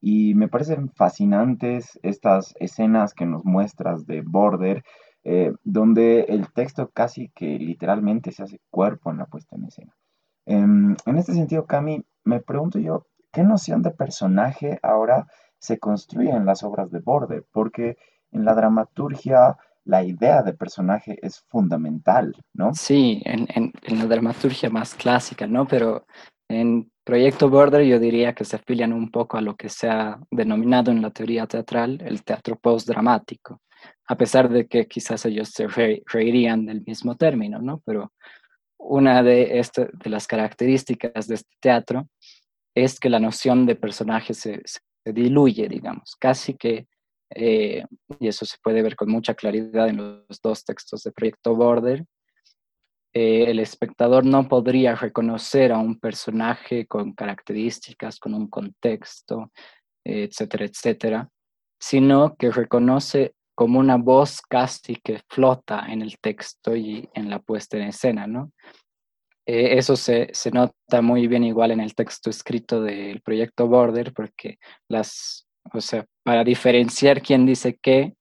[0.00, 4.84] Y me parecen fascinantes estas escenas que nos muestras de Border,
[5.24, 9.96] eh, donde el texto casi que literalmente se hace cuerpo en la puesta en escena.
[10.46, 15.26] Em, en este sentido, Cami, me pregunto yo, ¿qué noción de personaje ahora
[15.58, 17.44] se construye en las obras de Border?
[17.52, 17.98] Porque
[18.32, 22.74] en la dramaturgia la idea de personaje es fundamental, ¿no?
[22.74, 25.66] Sí, en, en, la dramaturgia más clásica, ¿no?
[25.66, 26.06] Pero
[26.50, 30.18] en Proyecto Border yo diría que se afilian un poco a lo que se ha
[30.30, 33.60] denominado en la teoría teatral el teatro postdramático,
[34.08, 37.80] a pesar de que quizás ellos se reirían del mismo término, ¿no?
[37.86, 38.12] Pero
[38.78, 42.08] una de, de las características de este teatro
[42.74, 46.86] es que la noción de personaje se, se diluye, digamos, casi que
[47.32, 47.84] eh,
[48.18, 52.04] y eso se puede ver con mucha claridad en los dos textos de Proyecto Border,
[53.12, 59.50] eh, el espectador no podría reconocer a un personaje con características, con un contexto,
[60.04, 61.28] etcétera, etcétera,
[61.80, 67.40] sino que reconoce como una voz casi que flota en el texto y en la
[67.40, 68.52] puesta en escena, ¿no?
[69.46, 74.12] Eh, eso se, se, nota muy bien igual en el texto escrito del proyecto Border,
[74.14, 78.14] porque las, o sea, para diferenciar quién dice qué,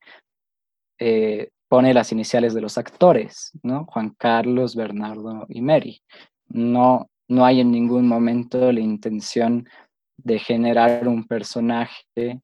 [0.99, 3.85] eh, pone las iniciales de los actores, ¿no?
[3.85, 6.01] Juan Carlos, Bernardo y Mary.
[6.47, 9.69] No, no hay en ningún momento la intención
[10.17, 12.41] de generar un personaje,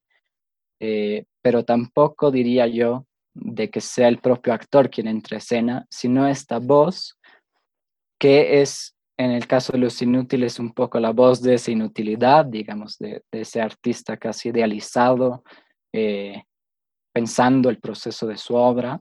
[0.80, 6.26] eh, pero tampoco diría yo de que sea el propio actor quien entre escena, sino
[6.26, 7.18] esta voz
[8.18, 12.44] que es en el caso de los inútiles, un poco la voz de esa inutilidad,
[12.44, 15.42] digamos, de, ese artista casi idealizado,
[15.92, 16.42] eh,
[17.14, 19.00] pensando el proceso de su obra.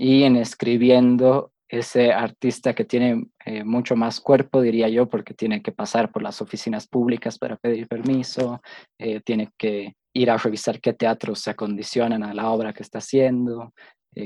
[0.00, 5.62] Y en escribiendo, ese artista que tiene eh, mucho más cuerpo, diría yo, porque tiene
[5.62, 8.60] que pasar por las oficinas públicas para pedir permiso,
[8.98, 12.98] eh, tiene que ir a revisar qué teatros se acondicionan a la obra que está
[12.98, 13.72] haciendo,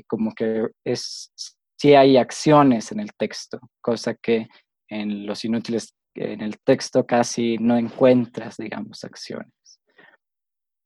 [0.06, 1.30] como que es
[1.76, 4.48] sí hay acciones en el texto, cosa que
[4.88, 9.52] en los inútiles, en el texto casi no encuentras, digamos, acciones.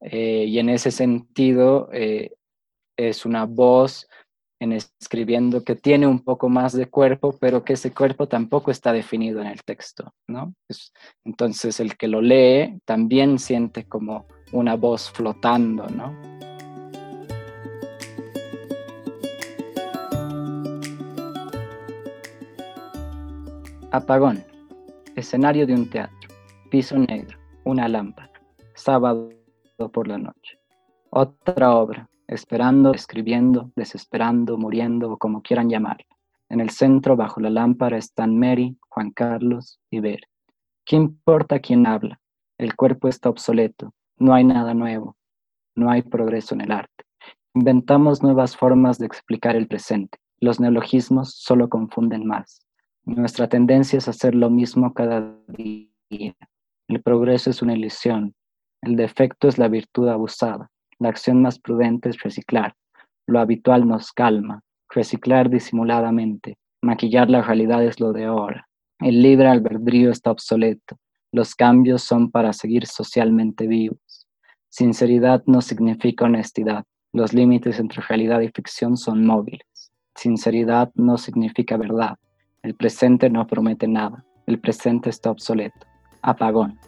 [0.01, 2.33] Eh, y en ese sentido, eh,
[2.97, 4.09] es una voz
[4.61, 8.93] en escribiendo que tiene un poco más de cuerpo, pero que ese cuerpo tampoco está
[8.93, 10.55] definido en el texto, ¿no?
[11.25, 16.39] entonces el que lo lee también siente como una voz flotando, ¿no?
[23.91, 24.45] Apagón.
[25.17, 26.29] Escenario de un teatro.
[26.71, 27.39] Piso negro.
[27.65, 28.31] Una lámpara.
[28.75, 29.31] Sábado
[29.93, 30.59] por la noche.
[31.11, 32.09] Otra obra.
[32.29, 36.07] Esperando, escribiendo, desesperando, muriendo o como quieran llamarla.
[36.51, 40.21] En el centro, bajo la lámpara, están Mary, Juan Carlos y Ver.
[40.85, 42.21] ¿Qué importa quién habla?
[42.59, 43.93] El cuerpo está obsoleto.
[44.19, 45.17] No hay nada nuevo.
[45.75, 47.05] No hay progreso en el arte.
[47.55, 50.19] Inventamos nuevas formas de explicar el presente.
[50.41, 52.61] Los neologismos solo confunden más.
[53.05, 56.35] Nuestra tendencia es hacer lo mismo cada día.
[56.89, 58.35] El progreso es una ilusión.
[58.83, 60.71] El defecto es la virtud abusada.
[60.99, 62.75] La acción más prudente es reciclar.
[63.27, 64.63] Lo habitual nos calma.
[64.89, 66.57] Reciclar disimuladamente.
[66.83, 68.69] Maquillar la realidad es lo de ahora.
[69.01, 70.97] El libre albedrío está obsoleto.
[71.31, 74.27] Los cambios son para seguir socialmente vivos.
[74.71, 76.85] Sinceridad no significa honestidad.
[77.13, 79.93] Los límites entre realidad y ficción son móviles.
[80.15, 82.17] Sinceridad no significa verdad.
[82.63, 84.25] El presente no promete nada.
[84.47, 85.87] El presente está obsoleto.
[86.23, 86.79] Apagón.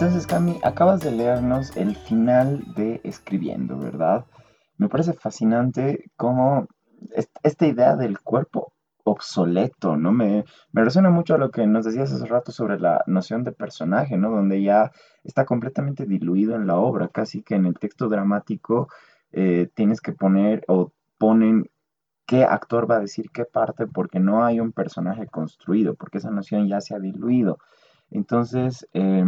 [0.00, 4.24] Entonces, Cami, acabas de leernos el final de Escribiendo, ¿verdad?
[4.78, 6.68] Me parece fascinante cómo
[7.42, 8.72] esta idea del cuerpo
[9.04, 10.10] obsoleto, ¿no?
[10.10, 13.52] Me, me resuena mucho a lo que nos decías hace rato sobre la noción de
[13.52, 14.30] personaje, ¿no?
[14.30, 14.90] Donde ya
[15.22, 18.88] está completamente diluido en la obra, casi que en el texto dramático
[19.32, 21.68] eh, tienes que poner o ponen
[22.24, 26.30] qué actor va a decir qué parte porque no hay un personaje construido, porque esa
[26.30, 27.58] noción ya se ha diluido.
[28.10, 29.24] Entonces, eh,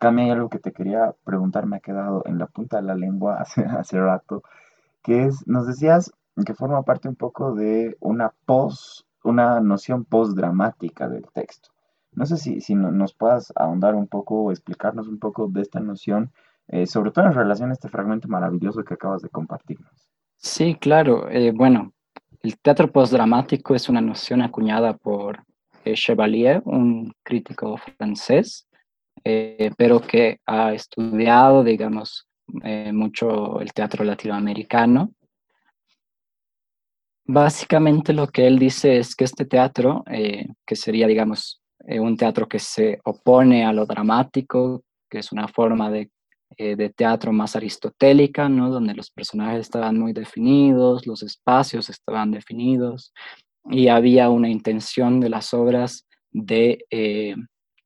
[0.00, 3.36] hay algo que te quería preguntar, me ha quedado en la punta de la lengua
[3.40, 4.42] hace, hace rato,
[5.02, 6.12] que es, nos decías
[6.46, 11.70] que forma parte un poco de una post, una noción post-dramática del texto.
[12.12, 15.80] No sé si, si nos puedas ahondar un poco o explicarnos un poco de esta
[15.80, 16.30] noción,
[16.68, 19.90] eh, sobre todo en relación a este fragmento maravilloso que acabas de compartirnos.
[20.36, 21.28] Sí, claro.
[21.30, 21.92] Eh, bueno,
[22.42, 25.44] el teatro postdramático es una noción acuñada por
[25.94, 28.66] Chevalier, un crítico francés,
[29.24, 32.26] eh, pero que ha estudiado, digamos,
[32.64, 35.12] eh, mucho el teatro latinoamericano.
[37.24, 42.58] Básicamente lo que él dice es que este teatro, que sería, digamos, un teatro que
[42.58, 46.10] se opone a lo dramático, que es una forma de,
[46.58, 48.70] de teatro más aristotélica, ¿no?
[48.70, 53.12] donde los personajes estaban muy definidos, los espacios estaban definidos,
[53.70, 57.36] y había una intención de las obras de, eh,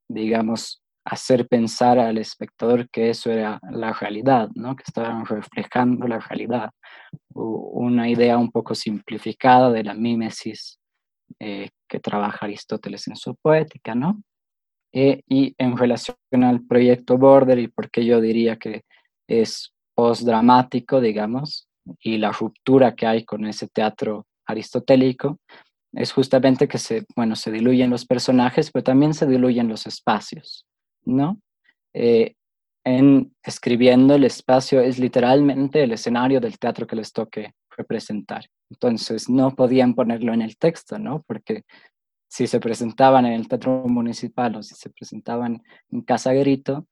[0.07, 4.75] digamos, hacer pensar al espectador que eso era la realidad, ¿no?
[4.75, 6.71] que estaban reflejando la realidad.
[7.33, 10.79] Una idea un poco simplificada de la mímesis
[11.39, 14.21] eh, que trabaja Aristóteles en su poética, ¿no?
[14.93, 18.83] Eh, y en relación al proyecto Border y por qué yo diría que
[19.27, 21.67] es postdramático, digamos,
[21.99, 25.39] y la ruptura que hay con ese teatro aristotélico,
[25.97, 30.67] es justamente que se, bueno, se diluyen los personajes, pero también se diluyen los espacios,
[31.03, 31.41] ¿no?
[31.93, 32.35] Eh,
[32.85, 38.45] en escribiendo el espacio es literalmente el escenario del teatro que les toque representar.
[38.69, 41.23] Entonces no podían ponerlo en el texto, ¿no?
[41.27, 41.63] Porque
[42.29, 46.87] si se presentaban en el teatro municipal o si se presentaban en Casa Grito,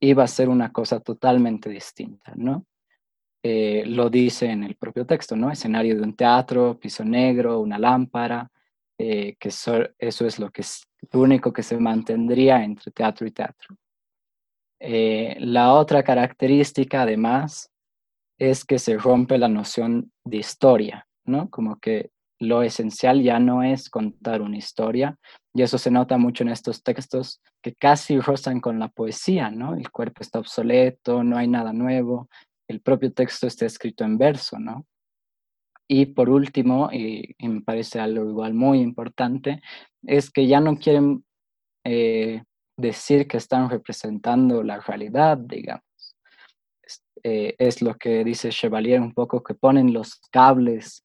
[0.00, 2.64] iba a ser una cosa totalmente distinta, ¿no?
[3.42, 5.50] Eh, lo dice en el propio texto, ¿no?
[5.50, 8.50] Escenario de un teatro, piso negro, una lámpara,
[8.98, 13.76] eh, que eso es lo que es único que se mantendría entre teatro y teatro.
[14.80, 17.70] Eh, la otra característica, además,
[18.38, 21.48] es que se rompe la noción de historia, ¿no?
[21.50, 25.16] Como que lo esencial ya no es contar una historia,
[25.54, 29.74] y eso se nota mucho en estos textos que casi rozan con la poesía, ¿no?
[29.74, 32.28] El cuerpo está obsoleto, no hay nada nuevo,
[32.68, 34.86] el propio texto está escrito en verso, ¿no?
[35.88, 39.62] Y por último, y, me parece algo igual muy importante,
[40.02, 41.24] es que ya no quieren
[41.84, 42.42] eh,
[42.76, 45.82] decir que están representando la realidad, digamos.
[47.24, 51.04] Eh, es lo que dice Chevalier un poco, que ponen los cables,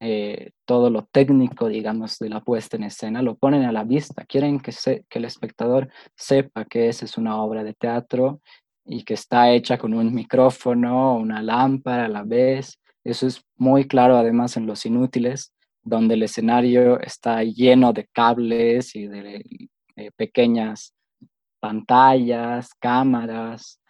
[0.00, 4.24] eh, todo lo técnico, digamos, de la puesta en escena, lo ponen a la vista.
[4.24, 8.40] Quieren que, se, que el espectador sepa que esa es una obra de teatro
[8.88, 12.78] y que está hecha con un micrófono, una lámpara a la vez.
[13.04, 18.96] Eso es muy claro además en Los Inútiles, donde el escenario está lleno de cables
[18.96, 19.68] y de,
[20.16, 20.94] pequeñas
[21.60, 23.80] pantallas, cámaras,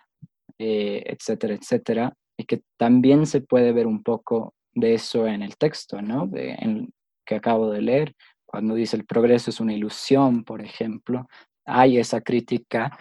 [0.58, 5.56] eh, etcétera, etcétera, y que también se puede ver un poco de eso en el
[5.56, 6.26] texto, ¿no?
[6.26, 6.92] De, en,
[7.26, 8.14] que acabo de leer,
[8.46, 11.28] cuando dice el progreso es una ilusión, por ejemplo,
[11.66, 12.98] hay esa crítica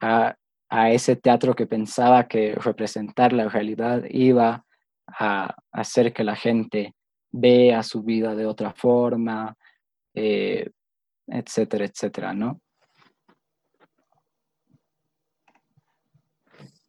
[0.00, 0.36] a
[0.68, 4.64] a ese teatro que pensaba que representar la realidad iba
[5.06, 6.94] a hacer que la gente
[7.30, 9.56] vea su vida de otra forma,
[10.14, 10.70] eh,
[11.26, 12.60] etcétera, etcétera, ¿no?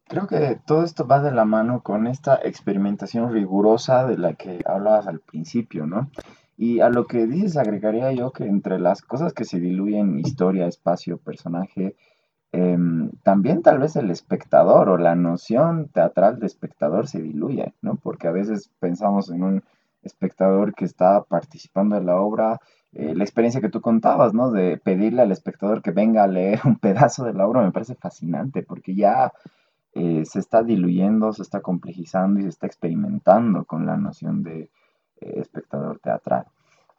[0.08, 4.60] Creo que todo esto va de la mano con esta experimentación rigurosa de la que
[4.64, 6.10] hablabas al principio, ¿no?
[6.56, 10.68] Y a lo que dices agregaría yo que entre las cosas que se diluyen, historia,
[10.68, 11.96] espacio, personaje,
[12.58, 17.96] Em, también tal vez el espectador o la noción teatral de espectador se diluye, ¿no?
[17.96, 19.62] Porque a veces pensamos en un
[20.02, 22.58] espectador que está participando en la obra,
[22.94, 24.50] eh, la experiencia que tú contabas, ¿no?
[24.50, 27.94] De pedirle al espectador que venga a leer un pedazo de la obra me parece
[27.94, 29.34] fascinante, porque ya
[29.92, 34.70] eh, se está diluyendo, se está complejizando y se está experimentando con la noción de
[35.20, 36.46] eh, espectador teatral.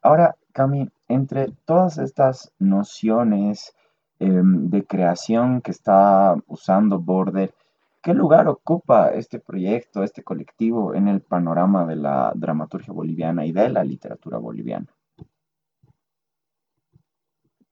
[0.03, 3.73] Ahora, Cami, entre todas estas nociones
[4.19, 7.53] de creación que está usando Border,
[8.01, 13.51] ¿qué lugar ocupa este proyecto, este colectivo en el panorama de la dramaturgia boliviana y
[13.51, 14.87] de la literatura boliviana?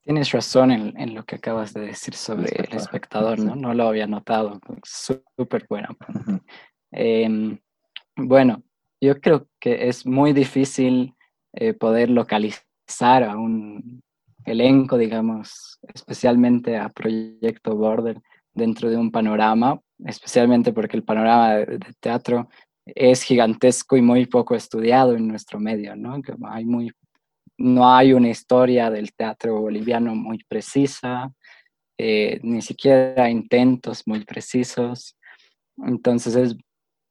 [0.06, 3.56] Tienes razón en, lo que acabas de decir sobre el espectador, ¿no?
[3.56, 4.60] No lo había notado.
[4.84, 5.90] Súper bueno.
[6.98, 7.60] Em,
[8.16, 8.64] bueno,
[9.02, 11.14] yo creo que es muy difícil
[11.52, 14.02] eh, poder localizar a un
[14.46, 18.22] elenco, digamos, especialmente a Proyecto Border
[18.54, 22.50] dentro de un panorama, especialmente porque el panorama de, teatro
[22.86, 26.22] es gigantesco y muy poco estudiado en nuestro medio, ¿no?
[26.50, 26.92] hay muy
[27.58, 31.32] no hay una historia del teatro boliviano muy precisa,
[31.98, 35.18] eh, ni siquiera intentos muy precisos.
[35.78, 36.56] Entonces es,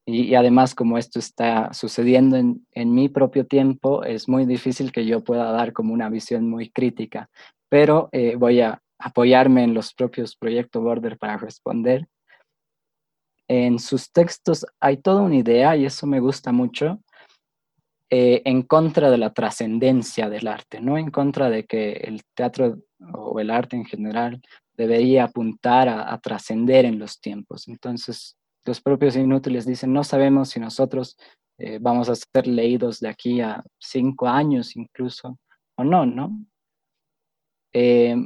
[0.06, 5.24] y, además como esto está sucediendo en, mi propio tiempo, es muy difícil que yo
[5.24, 7.30] pueda dar como una visión muy crítica,
[7.68, 12.06] pero eh, voy a apoyarme en los propios proyectos Border para responder.
[13.48, 17.00] En sus textos hay toda una idea y eso me gusta mucho
[18.10, 22.78] eh, en contra de la trascendencia del arte, no en contra de que el teatro
[23.12, 24.40] o el arte en general
[24.76, 27.66] debería apuntar a, trascender en los tiempos.
[27.68, 31.16] Entonces, los propios inútiles dicen, no sabemos si nosotros
[31.58, 35.38] eh, vamos a ser leídos de aquí a cinco años incluso,
[35.76, 36.38] o no, ¿no?
[37.72, 38.16] Eh,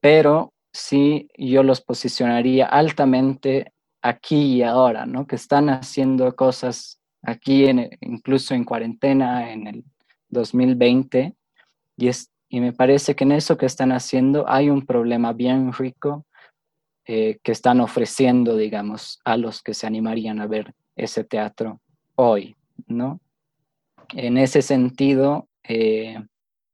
[0.00, 3.72] pero sí yo los posicionaría altamente
[4.02, 5.26] aquí y ahora, ¿no?
[5.26, 9.84] Que están haciendo cosas aquí, en, incluso en cuarentena en el
[10.28, 11.34] 2020,
[11.96, 15.72] y, es, y me parece que en eso que están haciendo hay un problema bien
[15.72, 16.26] rico
[17.08, 21.80] eh, que están ofreciendo, digamos, a los que se animarían a ver ese teatro
[22.16, 22.56] hoy,
[22.88, 23.20] ¿no?
[24.08, 26.18] En ese sentido, eh,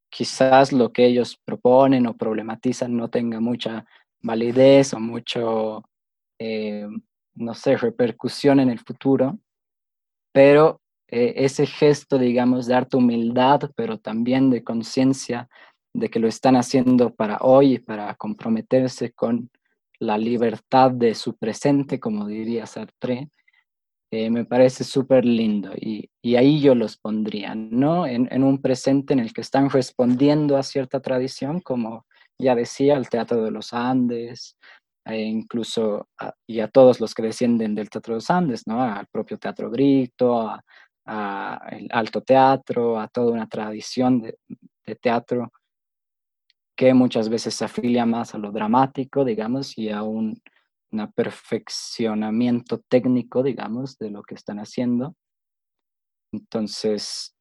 [0.08, 3.84] quizás lo que ellos proponen o problematizan no tenga mucha
[4.22, 5.84] validez o mucho,
[6.38, 6.88] eh,
[7.34, 9.38] no sé, repercusión en el futuro,
[10.32, 15.50] pero ese gesto, digamos, de harta humildad, pero también de conciencia
[15.92, 19.50] de que lo están haciendo para hoy, para comprometerse con
[20.02, 23.30] la libertad de su presente, como diría Sartre,
[24.10, 28.06] eh, me parece súper lindo y, ahí yo los pondría, ¿no?
[28.06, 32.04] En, en, un presente en el que están respondiendo a cierta tradición, como
[32.38, 34.56] ya decía, el Teatro de los Andes,
[35.04, 38.82] e incluso a, y a todos los que descienden del Teatro de los Andes, ¿no?
[38.82, 40.48] Al propio Teatro Grito,
[41.06, 44.36] a, el Alto Teatro, a toda una tradición de,
[45.00, 45.52] teatro
[46.76, 50.40] que muchas veces se afilia más a lo dramático, digamos, y a un,
[51.14, 55.16] perfeccionamiento técnico, digamos, de lo que están haciendo.
[56.32, 57.34] Entonces,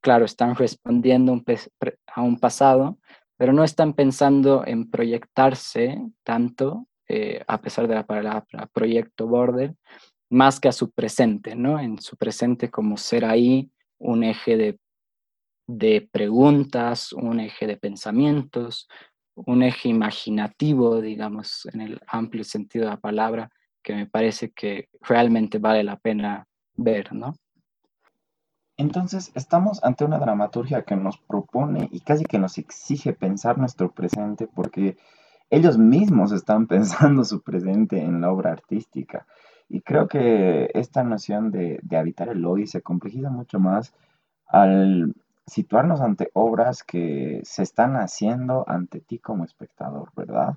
[0.00, 1.36] claro, están respondiendo
[2.06, 2.98] a un pasado,
[3.36, 9.74] pero no están pensando en proyectarse tanto eh, a pesar de la palabra proyecto border,
[10.30, 11.80] más que a su presente, ¿no?
[11.80, 14.78] En su presente como ser ahí un eje de,
[15.78, 18.88] de preguntas, un eje de pensamientos,
[19.34, 23.50] un eje imaginativo, digamos, en el amplio sentido de la palabra,
[23.82, 27.34] que me parece que realmente vale la pena ver, ¿no?
[28.76, 33.92] Entonces, estamos ante una dramaturgia que nos propone y casi que nos exige pensar nuestro
[33.92, 34.96] presente porque
[35.50, 39.26] ellos mismos están pensando su presente en la obra artística.
[39.68, 43.94] Y creo que esta noción de, habitar el hoy se complejiza mucho más
[44.46, 45.14] al
[45.46, 50.54] situarnos ante obras que se están haciendo ante ti como espectador, ¿verdad?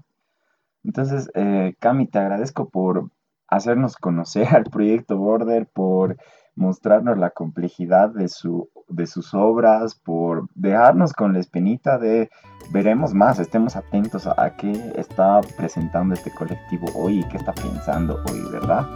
[0.84, 3.10] Entonces, eh, Cami, te agradezco por
[3.48, 6.18] hacernos conocer al proyecto Border, por
[6.56, 12.30] mostrarnos la complejidad de, su, de sus obras, por dejarnos con la espinita de
[12.72, 18.22] veremos más, estemos atentos a, qué está presentando este colectivo hoy y qué está pensando
[18.30, 18.88] hoy, ¿verdad?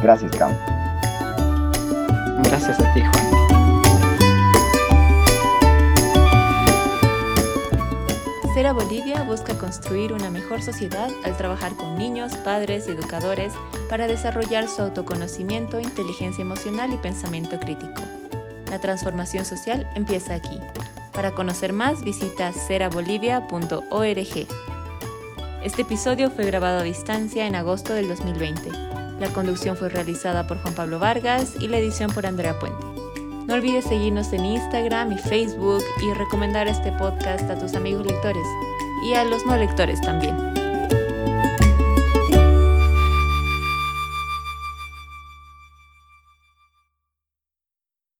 [0.00, 0.52] Gracias, Cam.
[2.44, 3.47] Gracias a ti, Juan.
[8.58, 13.52] Cera Bolivia busca construir una mejor sociedad al trabajar con niños, padres y educadores
[13.88, 18.02] para desarrollar su autoconocimiento, inteligencia emocional y pensamiento crítico.
[18.68, 20.58] La transformación social empieza aquí.
[21.12, 24.48] Para conocer más, visita cerabolivia.org.
[25.62, 28.72] Este episodio fue grabado a distancia en agosto del 2020.
[29.20, 32.87] La conducción fue realizada por Juan Pablo Vargas y la edición por Andrea Puente.
[33.48, 38.46] No olvides seguirnos en Instagram y Facebook y recomendar este podcast a tus amigos lectores
[39.02, 40.57] y a los no lectores también.